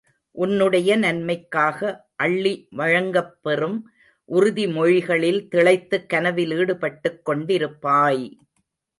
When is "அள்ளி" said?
2.15-2.53